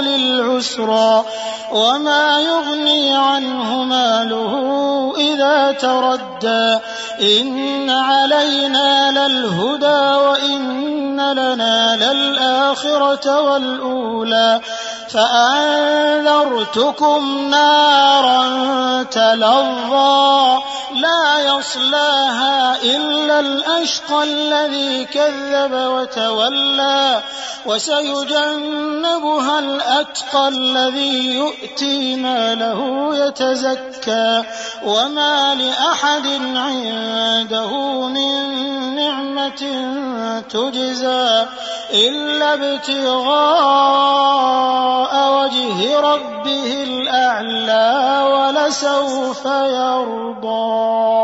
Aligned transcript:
للعسرى 0.00 1.24
وما 1.72 2.40
يغني 2.40 3.14
عنه 3.14 3.84
ماله 3.84 4.54
إذا 5.18 5.72
تردى 5.72 6.78
إن 7.20 7.90
علينا 7.90 9.10
للهدى 9.10 10.26
وإن 10.26 11.20
لنا 11.32 11.96
للآخرة 11.96 13.40
والأولى 13.40 14.60
فأنذرتكم 15.12 16.70
نارا 17.50 18.42
تلظى 19.02 20.58
لا 20.94 21.38
يصلاها 21.38 22.82
إلا 22.82 23.40
الأشقى 23.40 24.24
الذي 24.24 25.04
كذب 25.04 25.72
وتولى 25.72 27.22
وسيجنبها 27.66 29.58
الأتقى 29.58 30.48
الذي 30.48 31.34
يؤتي 31.34 32.16
ماله 32.16 33.10
يتزكى 33.16 34.42
وما 34.84 35.54
لأحد 35.54 36.26
عنده 36.56 38.00
من 38.08 38.60
نعمة 38.94 39.62
تجزى 40.50 41.46
إلا 41.92 42.54
ابتغاء 42.54 44.49
الأعلى 47.40 48.22
ولسوف 48.32 49.44
يرضى. 49.46 51.19